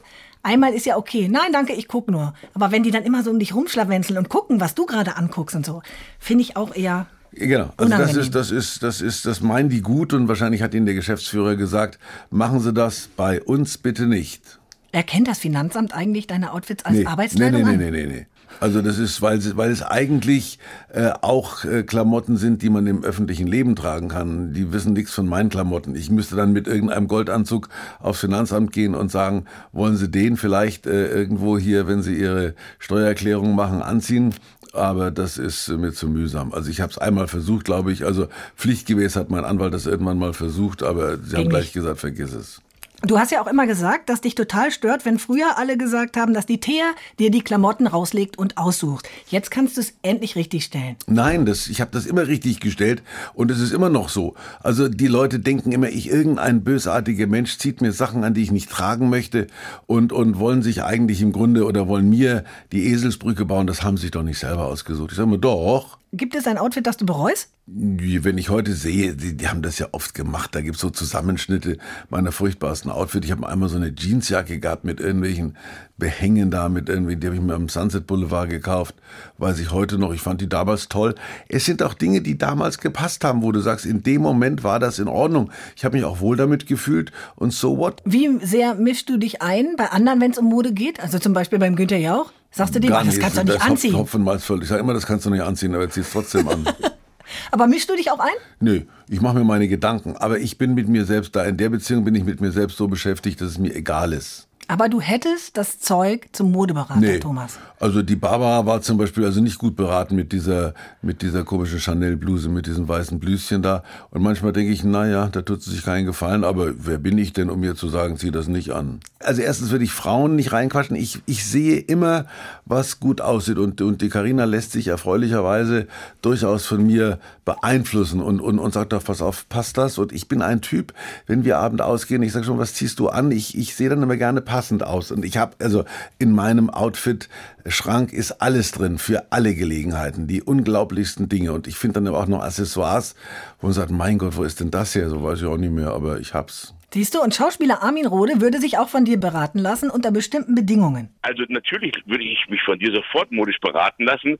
[0.42, 1.28] Einmal ist ja okay.
[1.28, 2.34] Nein, danke, ich guck nur.
[2.52, 5.54] Aber wenn die dann immer so um dich rumschlawenzeln und gucken, was du gerade anguckst
[5.56, 5.82] und so,
[6.18, 7.06] finde ich auch eher.
[7.32, 8.20] Genau, also das Unangenehm.
[8.20, 11.56] ist, das ist, das ist, das meinen die gut und wahrscheinlich hat ihnen der Geschäftsführer
[11.56, 11.98] gesagt,
[12.30, 14.60] machen Sie das bei uns bitte nicht.
[14.94, 17.92] Erkennt das Finanzamt eigentlich deine Outfits als Nee, Arbeitskleidung nee, nee, an?
[17.92, 18.26] nee, nee, nee.
[18.60, 20.60] Also das ist, weil, sie- weil es eigentlich
[20.92, 24.52] äh, auch äh, Klamotten sind, die man im öffentlichen Leben tragen kann.
[24.52, 25.96] Die wissen nichts von meinen Klamotten.
[25.96, 30.86] Ich müsste dann mit irgendeinem Goldanzug aufs Finanzamt gehen und sagen, wollen Sie den vielleicht
[30.86, 34.32] äh, irgendwo hier, wenn Sie Ihre Steuererklärung machen, anziehen?
[34.72, 36.52] Aber das ist äh, mir zu mühsam.
[36.52, 38.04] Also ich habe es einmal versucht, glaube ich.
[38.04, 41.72] Also pflichtgemäß hat mein Anwalt das irgendwann mal versucht, aber sie haben Ging gleich nicht.
[41.74, 42.60] gesagt, vergiss es.
[43.06, 46.32] Du hast ja auch immer gesagt, dass dich total stört, wenn früher alle gesagt haben,
[46.32, 46.84] dass die Thea
[47.18, 49.06] dir die Klamotten rauslegt und aussucht.
[49.28, 50.96] Jetzt kannst du es endlich richtig stellen.
[51.06, 53.02] Nein, das, ich habe das immer richtig gestellt
[53.34, 54.34] und es ist immer noch so.
[54.62, 58.52] Also die Leute denken immer, ich irgendein bösartiger Mensch zieht mir Sachen an, die ich
[58.52, 59.48] nicht tragen möchte
[59.86, 63.66] und und wollen sich eigentlich im Grunde oder wollen mir die Eselsbrücke bauen.
[63.66, 65.10] Das haben sie sich doch nicht selber ausgesucht.
[65.10, 65.98] Ich sage mir doch.
[66.12, 67.53] Gibt es ein Outfit, das du bereust?
[67.66, 71.78] Wenn ich heute sehe, die, die haben das ja oft gemacht, da gibt's so Zusammenschnitte
[72.10, 73.24] meiner furchtbarsten Outfit.
[73.24, 75.56] Ich habe einmal so eine Jeansjacke gehabt mit irgendwelchen
[75.96, 78.96] Behängen da, mit irgendwie, die habe ich mir am Sunset Boulevard gekauft,
[79.38, 81.14] weiß ich heute noch, ich fand die damals toll.
[81.48, 84.78] Es sind auch Dinge, die damals gepasst haben, wo du sagst, in dem Moment war
[84.78, 85.50] das in Ordnung.
[85.74, 88.02] Ich habe mich auch wohl damit gefühlt und so what?
[88.04, 91.00] Wie sehr mischst du dich ein bei anderen, wenn es um Mode geht?
[91.00, 92.30] Also zum Beispiel beim Günther Jauch?
[92.50, 93.96] Sagst du dem, Gar ach, das kannst du nicht Das anziehen.
[93.96, 94.62] Hopfen, Malz, voll.
[94.62, 96.66] Ich sage immer, das kannst du nicht anziehen, aber zieh's trotzdem an.
[97.50, 98.34] Aber mischst du dich auch ein?
[98.60, 101.44] Nö, ich mache mir meine Gedanken, aber ich bin mit mir selbst da.
[101.44, 104.48] In der Beziehung bin ich mit mir selbst so beschäftigt, dass es mir egal ist.
[104.68, 107.58] Aber du hättest das Zeug zum Modeberater, Thomas.
[107.80, 111.80] Also die Barbara war zum Beispiel also nicht gut beraten mit dieser, mit dieser komischen
[111.80, 113.82] Chanel-Bluse, mit diesem weißen Blüschen da.
[114.10, 117.32] Und manchmal denke ich, naja, da tut sie sich keinen Gefallen, aber wer bin ich
[117.32, 119.00] denn, um ihr zu sagen, zieh das nicht an?
[119.20, 120.96] Also erstens würde ich Frauen nicht reinquatschen.
[120.96, 122.26] Ich, ich sehe immer,
[122.64, 123.58] was gut aussieht.
[123.58, 125.86] Und, und die Karina lässt sich erfreulicherweise
[126.22, 129.98] durchaus von mir beeinflussen und, und, und sagt doch, pass auf, passt das?
[129.98, 130.94] Und ich bin ein Typ,
[131.26, 133.30] wenn wir Abend ausgehen, ich sage schon, was ziehst du an?
[133.30, 135.10] Ich, ich sehe dann immer gerne passend aus.
[135.10, 135.84] Und ich habe, also
[136.20, 141.52] in meinem Outfit-Schrank ist alles drin für alle Gelegenheiten, die unglaublichsten Dinge.
[141.52, 143.16] Und ich finde dann aber auch noch Accessoires,
[143.60, 145.10] wo man sagt, mein Gott, wo ist denn das her?
[145.10, 146.72] So weiß ich auch nicht mehr, aber ich hab's.
[146.92, 150.54] Siehst du, und Schauspieler Armin Rohde würde sich auch von dir beraten lassen unter bestimmten
[150.54, 151.08] Bedingungen.
[151.22, 154.38] Also natürlich würde ich mich von dir sofort modisch beraten lassen,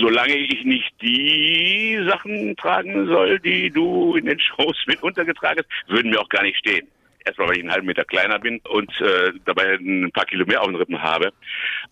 [0.00, 5.88] solange ich nicht die Sachen tragen soll, die du in den Shows mit untergetragen hast,
[5.88, 6.88] würden mir auch gar nicht stehen.
[7.24, 10.60] Erstmal, weil ich einen halben Meter kleiner bin und äh, dabei ein paar Kilo mehr
[10.60, 11.32] auf den Rippen habe.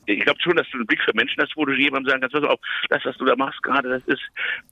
[0.06, 2.34] Ich glaube schon, dass du einen Blick für Menschen hast, wo du jemandem sagen kannst,
[2.34, 4.22] pass auf, das, was du da machst gerade, das ist,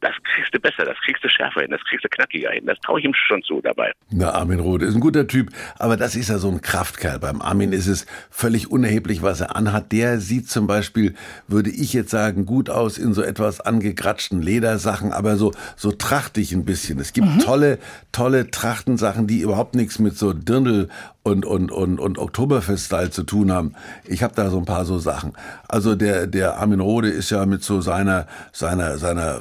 [0.00, 2.66] das kriegst du besser, das kriegst du schärfer hin, das kriegst du knackiger hin.
[2.66, 3.92] Das traue ich ihm schon zu dabei.
[4.10, 7.18] Na, Armin Rohde ist ein guter Typ, aber das ist ja so ein Kraftkerl.
[7.18, 9.92] Beim Armin ist es völlig unerheblich, was er anhat.
[9.92, 11.14] Der sieht zum Beispiel,
[11.48, 16.52] würde ich jetzt sagen, gut aus in so etwas angegratschten Ledersachen, aber so, so trachtig
[16.52, 16.98] ein bisschen.
[16.98, 17.38] Es gibt mhm.
[17.40, 17.78] tolle,
[18.12, 20.88] tolle Trachtensachen, die überhaupt nichts mit so Dirndl
[21.26, 23.74] und, und, und, und Oktoberfest-Style zu tun haben.
[24.04, 25.32] Ich habe da so ein paar so Sachen.
[25.66, 29.40] Also der, der Armin Rohde ist ja mit so seiner, seiner, seiner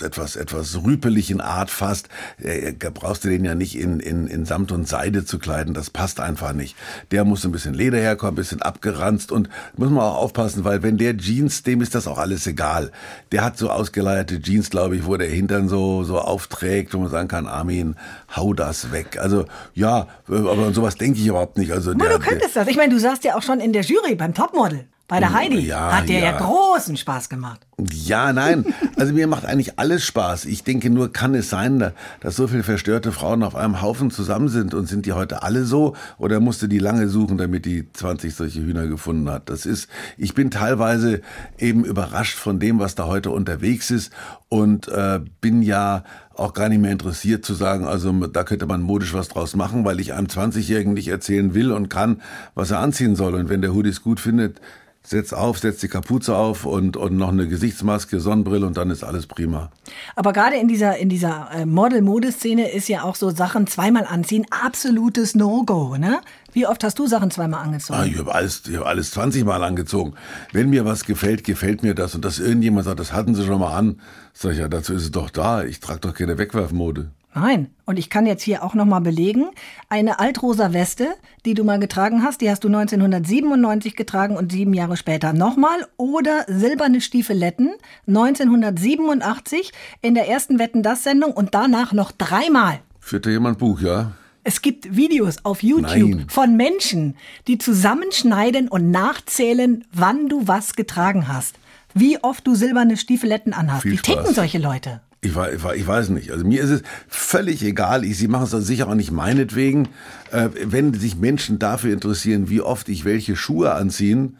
[0.00, 4.70] etwas, etwas rüpeligen Art fast, äh, brauchst du den ja nicht in, in, in Samt
[4.70, 6.76] und Seide zu kleiden, das passt einfach nicht.
[7.10, 10.84] Der muss ein bisschen Leder herkommen, ein bisschen abgeranzt und muss man auch aufpassen, weil
[10.84, 12.92] wenn der Jeans, dem ist das auch alles egal.
[13.32, 17.10] Der hat so ausgeleierte Jeans, glaube ich, wo der Hintern so, so aufträgt, wo man
[17.10, 17.96] sagen kann, Armin,
[18.36, 19.18] hau das weg.
[19.20, 21.72] Also ja, aber an sowas denke ich überhaupt nicht.
[21.72, 22.68] Also der, du könntest das.
[22.68, 24.88] Ich meine, du saßt ja auch schon in der Jury beim Topmodel.
[25.06, 26.32] Bei der Heidi ja, hat dir ja.
[26.32, 26.38] ja.
[26.38, 27.66] großen Spaß gemacht.
[27.92, 28.64] Ja, nein.
[28.96, 30.46] Also mir macht eigentlich alles Spaß.
[30.46, 34.48] Ich denke nur, kann es sein, dass so viele verstörte Frauen auf einem Haufen zusammen
[34.48, 35.94] sind und sind die heute alle so?
[36.16, 39.50] Oder musste die lange suchen, damit die 20 solche Hühner gefunden hat?
[39.50, 41.20] Das ist, ich bin teilweise
[41.58, 44.10] eben überrascht von dem, was da heute unterwegs ist
[44.48, 48.80] und äh, bin ja auch gar nicht mehr interessiert zu sagen, also da könnte man
[48.80, 52.22] modisch was draus machen, weil ich einem 20-Jährigen nicht erzählen will und kann,
[52.54, 53.34] was er anziehen soll.
[53.34, 54.60] Und wenn der Hoodies gut findet,
[55.06, 59.04] setz auf, setz die Kapuze auf und, und noch eine Gesichtsmaske, Sonnenbrille und dann ist
[59.04, 59.70] alles prima.
[60.16, 64.46] Aber gerade in dieser, in dieser äh, Model-Modeszene ist ja auch so Sachen zweimal anziehen
[64.50, 66.20] absolutes No-Go, ne?
[66.52, 67.98] Wie oft hast du Sachen zweimal angezogen?
[67.98, 70.14] Ah, ich habe alles, ich hab alles 20 Mal angezogen.
[70.52, 72.14] Wenn mir was gefällt, gefällt mir das.
[72.14, 74.00] Und dass irgendjemand sagt, das hatten sie schon mal an,
[74.32, 75.64] sag ich, ja, dazu ist es doch da.
[75.64, 77.10] Ich trage doch keine Wegwerfmode.
[77.34, 77.70] Nein.
[77.84, 79.46] Und ich kann jetzt hier auch nochmal belegen,
[79.88, 81.08] eine altrosa Weste,
[81.44, 85.86] die du mal getragen hast, die hast du 1997 getragen und sieben Jahre später nochmal.
[85.96, 87.74] Oder silberne Stiefeletten
[88.06, 92.80] 1987 in der ersten Wetten das Sendung und danach noch dreimal.
[93.00, 94.12] Führte jemand Buch, ja?
[94.44, 96.26] Es gibt Videos auf YouTube Nein.
[96.28, 97.16] von Menschen,
[97.48, 101.56] die zusammenschneiden und nachzählen, wann du was getragen hast.
[101.94, 103.84] Wie oft du silberne Stiefeletten anhast.
[103.84, 105.00] Wie ticken solche Leute?
[105.24, 106.30] Ich, ich, weiß nicht.
[106.32, 108.04] Also mir ist es völlig egal.
[108.04, 109.88] Ich, sie machen es dann sicher auch nicht meinetwegen.
[110.30, 114.36] Äh, wenn sich Menschen dafür interessieren, wie oft ich welche Schuhe anziehen,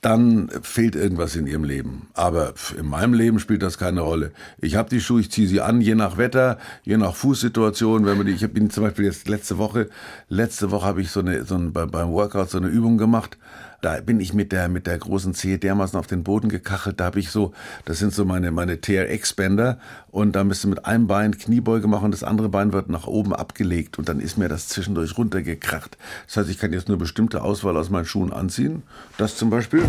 [0.00, 2.08] dann fehlt irgendwas in ihrem Leben.
[2.14, 4.32] Aber in meinem Leben spielt das keine Rolle.
[4.58, 8.04] Ich habe die Schuhe, ich ziehe sie an, je nach Wetter, je nach Fußsituation.
[8.04, 9.88] Wenn man die, ich bin zum Beispiel jetzt letzte Woche,
[10.28, 13.38] letzte Woche habe ich so eine, so ein, beim Workout so eine Übung gemacht
[13.84, 17.00] da bin ich mit der, mit der großen Zehe dermaßen auf den Boden gekachelt.
[17.00, 17.52] Da habe ich so,
[17.84, 19.78] das sind so meine, meine TRX-Bänder.
[20.10, 23.34] Und da du mit einem Bein Kniebeuge machen und das andere Bein wird nach oben
[23.34, 23.98] abgelegt.
[23.98, 25.98] Und dann ist mir das zwischendurch runtergekracht.
[26.26, 28.84] Das heißt, ich kann jetzt nur bestimmte Auswahl aus meinen Schuhen anziehen.
[29.18, 29.84] Das zum Beispiel.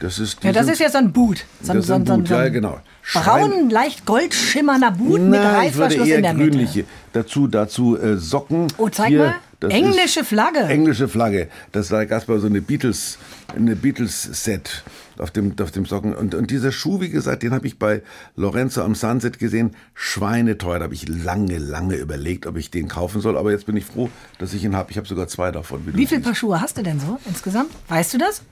[0.00, 1.44] Das ist, ja, das ist ja so ein Boot.
[1.62, 2.80] So, das so, ein Boot, so, ja, genau.
[3.14, 6.78] Braun, leicht goldschimmernder Boot Nein, mit Reißverschluss in der grünliche.
[6.80, 6.90] Mitte.
[7.12, 8.66] Dazu, dazu äh, Socken.
[8.76, 9.34] Oh, zeig Hier, mal.
[9.60, 10.60] Englische Flagge.
[10.60, 11.48] Englische Flagge.
[11.72, 13.18] Das war Gaspar so eine Beatles,
[13.54, 14.84] eine Beatles-Set
[15.18, 16.14] auf dem, auf dem Socken.
[16.14, 18.02] Und, und dieser Schuh, wie gesagt, den habe ich bei
[18.36, 19.74] Lorenzo am Sunset gesehen.
[19.94, 20.78] Schweineteuer.
[20.78, 23.36] Da habe ich lange, lange überlegt, ob ich den kaufen soll.
[23.36, 24.90] Aber jetzt bin ich froh, dass ich ihn habe.
[24.90, 25.86] Ich habe sogar zwei davon.
[25.86, 27.70] Wie, wie viele Paar Schuhe hast du denn so insgesamt?
[27.88, 28.42] Weißt du das?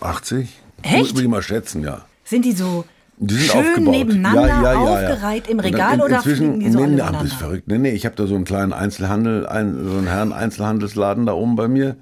[0.00, 0.48] 80.
[0.82, 1.12] Echt?
[1.12, 2.04] Muss ich mal schätzen, ja.
[2.24, 2.84] Sind die so
[3.22, 3.94] die sind Schön aufgebaut.
[3.94, 7.22] nebeneinander ja, ja, ja, aufgereiht im Regal in, oder fliegen die so nee, alle nee,
[7.22, 7.68] bist verrückt.
[7.68, 11.32] Nee, nee, ich habe da so einen kleinen Einzelhandel, ein, so einen Herren Einzelhandelsladen da
[11.32, 11.96] oben bei mir.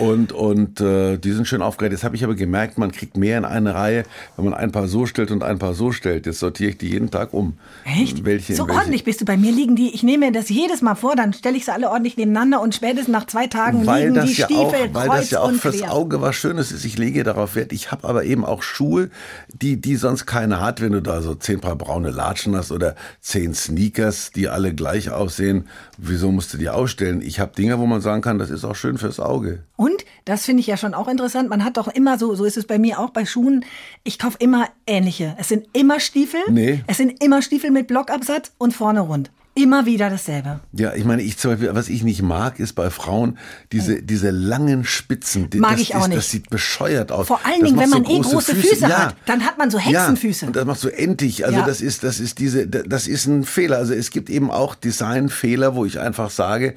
[0.00, 1.92] Und, und äh, die sind schön aufgereiht.
[1.92, 4.04] Jetzt habe ich aber gemerkt, man kriegt mehr in eine Reihe,
[4.36, 6.24] wenn man ein paar so stellt und ein paar so stellt.
[6.24, 7.58] Jetzt sortiere ich die jeden Tag um.
[7.84, 8.24] Echt?
[8.24, 8.78] Welche, so welche.
[8.78, 9.26] ordentlich bist du.
[9.26, 11.72] Bei mir liegen die, ich nehme mir das jedes Mal vor, dann stelle ich sie
[11.72, 14.94] alle ordentlich nebeneinander und spätestens nach zwei Tagen weil liegen das die ja Stiefel auch,
[14.94, 15.92] Weil kreuz das ja auch fürs quer.
[15.92, 16.86] Auge was Schönes ist.
[16.86, 17.72] Ich lege darauf Wert.
[17.72, 19.10] Ich habe aber eben auch Schuhe,
[19.52, 20.80] die, die sonst keiner hat.
[20.80, 25.10] Wenn du da so zehn Paar braune Latschen hast oder zehn Sneakers, die alle gleich
[25.10, 27.20] aussehen, wieso musst du die ausstellen?
[27.20, 29.64] Ich habe Dinge, wo man sagen kann, das ist auch schön fürs Auge.
[29.76, 29.89] Und,
[30.24, 32.66] das finde ich ja schon auch interessant, man hat doch immer so, so ist es
[32.66, 33.64] bei mir auch bei Schuhen,
[34.04, 35.36] ich kaufe immer ähnliche.
[35.38, 36.82] Es sind immer Stiefel, Nee.
[36.86, 39.30] es sind immer Stiefel mit Blockabsatz und vorne rund.
[39.56, 40.60] Immer wieder dasselbe.
[40.72, 43.36] Ja, ich meine, ich zum Beispiel, was ich nicht mag, ist bei Frauen
[43.72, 45.50] diese, diese langen Spitzen.
[45.50, 46.18] Die- Mag das ich auch ist, nicht.
[46.18, 47.26] Das sieht bescheuert aus.
[47.26, 49.78] Vor allen Das Dingen, wenn so man eh große Füße hat, dann hat man so
[49.78, 50.42] Hexenfüße.
[50.42, 51.44] Ja, und das macht so entig.
[51.44, 51.66] Also Ja.
[51.66, 53.78] das ist, das ist diese, das ist ein Fehler.
[53.78, 56.74] Also es gibt eben auch Designfehler, wo ich einfach sage,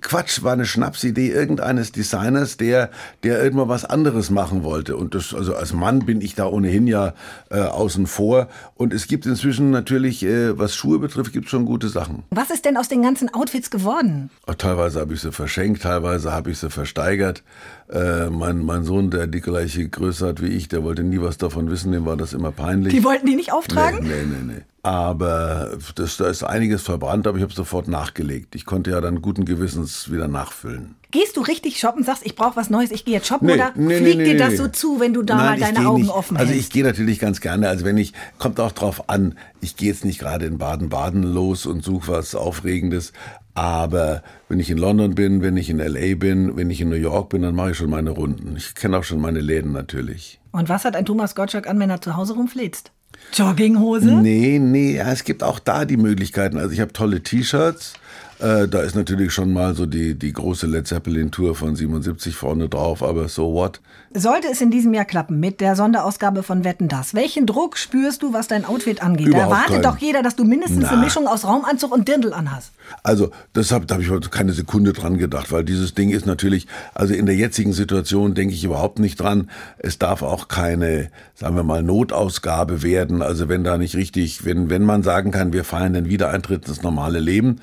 [0.00, 2.90] Quatsch, war eine Schnapsidee irgendeines Designers, der,
[3.22, 4.96] der irgendwann was anderes machen wollte.
[4.96, 7.14] Und das, also als Mann bin ich da ohnehin ja
[7.50, 8.48] äh, außen vor.
[8.74, 12.24] Und es gibt inzwischen natürlich, äh, was Schuhe betrifft, gibt schon gute Sachen.
[12.30, 14.30] Was ist denn aus den ganzen Outfits geworden?
[14.46, 17.42] Auch Teilweise habe ich sie verschenkt, teilweise habe ich sie versteigert.
[17.94, 21.38] Äh, mein, mein Sohn, der die gleiche Größe hat wie ich, der wollte nie was
[21.38, 22.92] davon wissen, dem war das immer peinlich.
[22.92, 24.00] Die wollten die nicht auftragen?
[24.02, 24.62] Nee, nee, nee, nee.
[24.82, 28.54] Aber das, da ist einiges verbrannt, aber ich habe sofort nachgelegt.
[28.56, 30.96] Ich konnte ja dann guten Gewissens wieder nachfüllen.
[31.12, 33.70] Gehst du richtig shoppen, sagst, ich brauche was Neues, ich gehe jetzt shoppen Nee, oder
[33.76, 36.10] nee, fliegt nee, dir das so zu, wenn du da Nein, mal deine Augen nicht.
[36.10, 36.66] offen Also hältst?
[36.66, 37.68] ich gehe natürlich ganz gerne.
[37.68, 41.64] Also wenn ich, kommt auch drauf an, ich gehe jetzt nicht gerade in Baden-Baden los
[41.64, 43.12] und suche was Aufregendes.
[43.54, 46.96] Aber wenn ich in London bin, wenn ich in LA bin, wenn ich in New
[46.96, 48.56] York bin, dann mache ich schon meine Runden.
[48.56, 50.40] Ich kenne auch schon meine Läden natürlich.
[50.50, 52.90] Und was hat ein Thomas Gottschalk an, wenn er zu Hause rumfläzt?
[53.32, 54.12] Jogginghose?
[54.12, 56.58] Nee, nee, ja, es gibt auch da die Möglichkeiten.
[56.58, 57.94] Also ich habe tolle T-Shirts.
[58.40, 62.34] Äh, da ist natürlich schon mal so die, die große Led Zeppelin Tour von 77
[62.34, 63.80] vorne drauf, aber so what?
[64.16, 67.14] Sollte es in diesem Jahr klappen mit der Sonderausgabe von Wetten das?
[67.14, 69.26] Welchen Druck spürst du, was dein Outfit angeht?
[69.26, 69.82] Überhaupt da erwartet keinen.
[69.82, 70.90] doch jeder, dass du mindestens Na.
[70.90, 72.72] eine Mischung aus Raumanzug und Dirndl anhast.
[73.02, 76.66] Also, deshalb da habe ich heute keine Sekunde dran gedacht, weil dieses Ding ist natürlich,
[76.94, 79.50] also in der jetzigen Situation denke ich überhaupt nicht dran.
[79.78, 83.22] Es darf auch keine, sagen wir mal, Notausgabe werden.
[83.22, 86.82] Also wenn da nicht richtig, wenn, wenn man sagen kann, wir feiern den Wiedereintritt ins
[86.82, 87.60] normale Leben,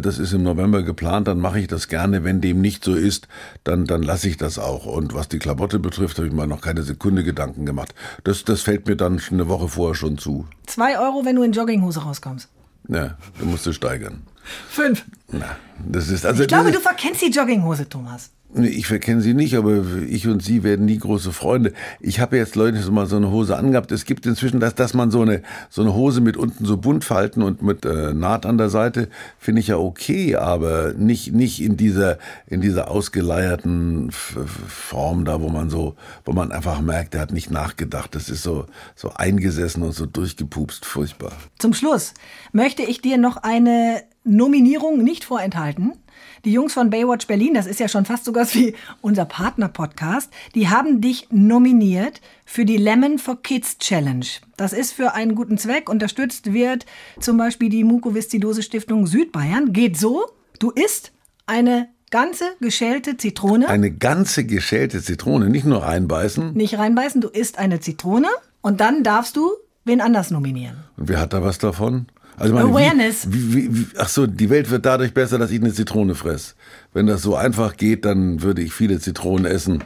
[0.00, 2.24] das ist im November geplant, dann mache ich das gerne.
[2.24, 3.28] Wenn dem nicht so ist,
[3.64, 4.86] dann, dann lasse ich das auch.
[4.86, 7.94] Und was die Klamotte betrifft, habe ich mir noch keine Sekunde Gedanken gemacht.
[8.24, 10.46] Das, das fällt mir dann eine Woche vorher schon zu.
[10.66, 12.48] Zwei Euro, wenn du in Jogginghose rauskommst.
[12.88, 14.22] Ja, du musst du steigern.
[14.68, 15.04] Fünf.
[15.30, 15.56] Na,
[15.88, 18.30] das ist also Ich glaube, das du ist, verkennst die Jogginghose, Thomas.
[18.54, 21.72] Ich verkenne sie nicht, aber ich und sie werden nie große Freunde.
[22.00, 23.90] Ich habe jetzt Leute so mal so eine Hose angehabt.
[23.92, 27.42] Es gibt inzwischen, dass, dass man so eine, so eine Hose mit unten so Buntfalten
[27.42, 31.78] und mit äh, Naht an der Seite, finde ich ja okay, aber nicht, nicht in
[31.78, 34.36] dieser, in dieser ausgeleierten F
[34.68, 35.94] Form da, wo man so,
[36.26, 38.14] wo man einfach merkt, der hat nicht nachgedacht.
[38.14, 41.32] Das ist so, so eingesessen und so durchgepupst, furchtbar.
[41.58, 42.12] Zum Schluss
[42.52, 45.94] möchte ich dir noch eine Nominierung nicht vorenthalten.
[46.44, 50.68] Die Jungs von Baywatch Berlin, das ist ja schon fast sogar wie unser Partner-Podcast, die
[50.68, 54.26] haben dich nominiert für die Lemon for Kids Challenge.
[54.56, 55.88] Das ist für einen guten Zweck.
[55.88, 56.86] Unterstützt wird
[57.20, 59.72] zum Beispiel die Mukoviszidose Stiftung Südbayern.
[59.72, 60.26] Geht so,
[60.58, 61.12] du isst
[61.46, 63.68] eine ganze geschälte Zitrone.
[63.68, 66.52] Eine ganze geschälte Zitrone, nicht nur reinbeißen.
[66.52, 68.28] nicht reinbeißen, du isst eine Zitrone
[68.60, 69.50] und dann darfst du
[69.84, 70.84] wen anders nominieren.
[70.96, 72.06] Und wer hat da was davon?
[72.36, 73.26] Also meine, Awareness.
[73.30, 76.54] Wie, wie, wie, ach so, die Welt wird dadurch besser, dass ich eine Zitrone fress.
[76.92, 79.82] Wenn das so einfach geht, dann würde ich viele Zitronen essen.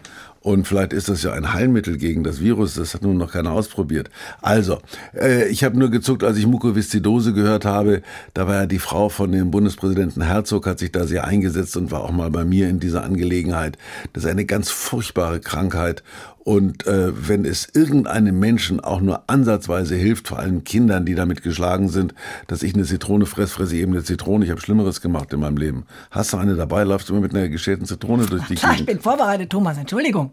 [0.46, 2.74] Und vielleicht ist das ja ein Heilmittel gegen das Virus.
[2.74, 4.10] Das hat nun noch keiner ausprobiert.
[4.42, 4.78] Also,
[5.12, 8.02] äh, ich habe nur gezuckt, als ich Mukoviszidose gehört habe.
[8.32, 11.90] Da war ja die Frau von dem Bundespräsidenten Herzog, hat sich da sehr eingesetzt und
[11.90, 13.76] war auch mal bei mir in dieser Angelegenheit.
[14.12, 16.04] Das ist eine ganz furchtbare Krankheit.
[16.46, 21.42] Und äh, wenn es irgendeinem Menschen auch nur ansatzweise hilft, vor allem Kindern, die damit
[21.42, 22.14] geschlagen sind,
[22.46, 24.44] dass ich eine Zitrone fress, fresse ich eben eine Zitrone.
[24.44, 25.86] Ich habe Schlimmeres gemacht in meinem Leben.
[26.12, 28.76] Hast du eine dabei, läufst du immer mit einer geschälten Zitrone durch die Klar, ich
[28.76, 28.86] Gegend.
[28.92, 30.30] bin vorbereitet, Thomas, Entschuldigung.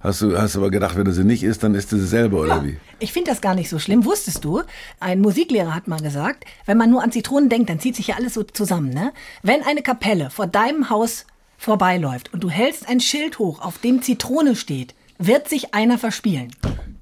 [0.00, 2.40] Hast du hast aber gedacht, wenn du sie nicht isst, dann isst du sie selber,
[2.40, 2.76] oder wie?
[2.98, 4.04] Ich finde das gar nicht so schlimm.
[4.04, 4.60] Wusstest du,
[5.00, 8.16] ein Musiklehrer hat mal gesagt, wenn man nur an Zitronen denkt, dann zieht sich ja
[8.16, 8.90] alles so zusammen.
[8.90, 9.10] Ne?
[9.42, 11.24] Wenn eine Kapelle vor deinem Haus
[11.56, 16.52] vorbeiläuft und du hältst ein Schild hoch, auf dem Zitrone steht, wird sich einer verspielen.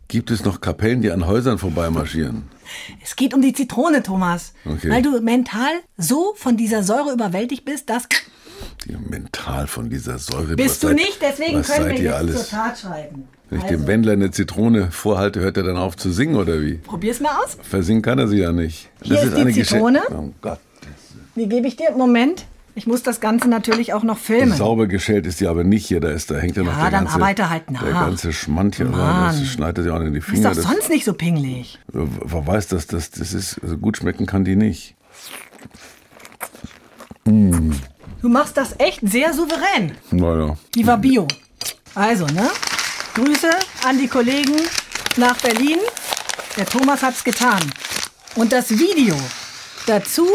[0.09, 2.44] Gibt es noch Kapellen, die an Häusern vorbeimarschieren?
[3.03, 4.53] Es geht um die Zitrone, Thomas.
[4.64, 4.90] Okay.
[4.90, 8.09] Weil du mental so von dieser Säure überwältigt bist, dass...
[8.87, 10.55] Die mental von dieser Säure.
[10.57, 12.48] Bist du seid- nicht, deswegen können wir ihr jetzt alles?
[12.48, 13.29] zur Tat schreiten.
[13.50, 16.61] Wenn ich Also, dem Wendler eine Zitrone vorhalte, hört er dann auf zu singen, oder
[16.62, 16.74] wie?
[16.74, 17.59] probier's mal aus.
[17.62, 18.88] Versingen kann er sie ja nicht.
[19.03, 20.00] Hier ist die Gesche- Zitrone.
[20.11, 20.61] Oh Gott.
[21.35, 21.90] Die gebe ich dir.
[21.90, 22.46] Moment.
[22.77, 24.53] Ich muss das Ganze natürlich auch noch filmen.
[24.57, 26.01] Sauber geschält ist die aber nicht hier.
[26.01, 27.83] Da, ist, da hängt ja noch Ja, der dann ganze, arbeite halt nach.
[27.85, 29.37] der ganze Schmand hier rein.
[29.39, 30.49] Das schneidet ja auch in die Ist Finger.
[30.51, 31.79] doch Das, sonst nicht so pingelig.
[31.93, 34.97] wer weiß das, das, das ist, also gut schmecken kann die nicht.
[37.25, 39.93] Du machst das echt sehr souverän.
[40.11, 40.57] Naja.
[40.75, 41.27] Die war Bio.
[41.95, 42.51] Also, ne?
[43.15, 43.51] Grüße
[43.87, 44.57] an die Kollegen
[45.17, 45.79] nach Berlin.
[46.57, 47.61] Der Thomas hat's getan.
[48.35, 49.15] Und das Video
[49.87, 50.27] dazu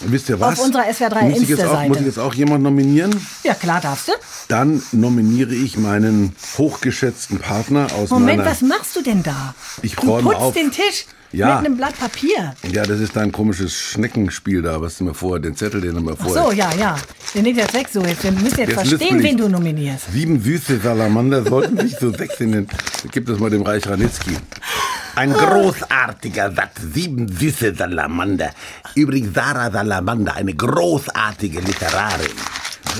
[0.00, 0.58] Wisst ihr was?
[0.58, 3.14] Auf unserer SWR 3 muss ich, jetzt auch, muss ich jetzt auch jemand nominieren?
[3.42, 4.12] Ja, klar darfst du.
[4.46, 8.50] Dann nominiere ich meinen hochgeschätzten Partner aus Moment, meiner...
[8.50, 9.54] was machst du denn da?
[9.82, 10.54] Ich du putzt auf.
[10.54, 11.56] den Tisch Ja.
[11.56, 12.54] mit einem Blatt Papier.
[12.70, 16.00] Ja, das ist dein komisches Schneckenspiel da, was du mir vorher, den Zettel, den du
[16.00, 16.44] mir Ach vorher...
[16.44, 16.96] so, ja, ja.
[17.34, 18.00] Den legt jetzt weg so.
[18.02, 20.12] Jetzt, wir müssen jetzt, Jetzt verstehen, wen du nominierst.
[20.12, 22.68] Sieben süße Salamander sollten sich so sechs in den...
[23.10, 24.36] Gib das mal dem Reich Ranitzky.
[25.18, 26.80] Ein großartiger Satz.
[26.94, 28.50] Sieben süße Salamander.
[28.94, 32.30] Übrigens Sarah Salamander, eine großartige Literarin.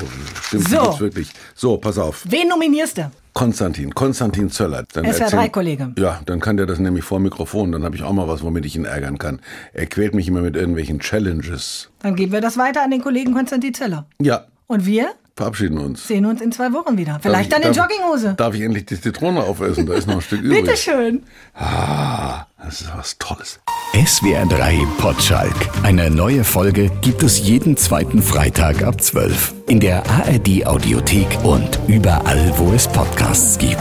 [0.03, 0.07] Oh,
[0.43, 0.83] Stimmt, So.
[0.83, 1.31] gibt's wirklich.
[1.55, 2.25] So, pass auf.
[2.29, 3.11] Wen nominierst du?
[3.35, 4.85] Konstantin, Konstantin Zöller.
[4.93, 5.93] Dann SWR3 erzähl- Kollege.
[5.97, 7.71] Ja, dann kann der das nämlich vor Mikrofon.
[7.71, 9.41] Dann habe ich auch mal was, womit ich ihn ärgern kann.
[9.73, 11.89] Er quält mich immer mit irgendwelchen Challenges.
[12.01, 14.07] Dann geben wir das weiter an den Kollegen Konstantin Zeller.
[14.21, 16.07] Ja, Und wir verabschieden uns.
[16.07, 17.19] sehen uns in zwei Wochen wieder.
[17.23, 18.35] Vielleicht Darf dann ich- in darf- Jogginghose.
[18.35, 19.87] Darf ich endlich die Zitrone aufessen?
[19.87, 20.65] Da ist noch ein Stück übrig.
[20.65, 21.23] Bitteschön.
[21.55, 23.59] Ah, das ist was Tolles.
[23.95, 25.55] SWR 3 Potschalk.
[25.83, 29.55] Eine neue Folge gibt es jeden zweiten Freitag ab 12.
[29.67, 33.79] In der ARD Audiothek und überall, wo es Podcasts gibt.